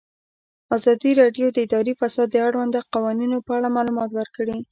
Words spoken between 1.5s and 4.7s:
د اداري فساد د اړونده قوانینو په اړه معلومات ورکړي.